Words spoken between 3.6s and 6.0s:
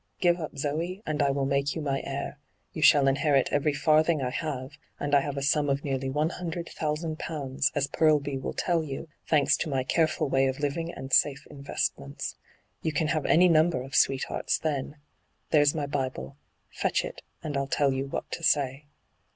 farthing I have, and I have a sum of